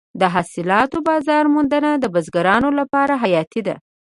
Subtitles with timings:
[0.19, 3.75] د حاصلاتو بازار موندنه د بزګرانو لپاره حیاتي ده.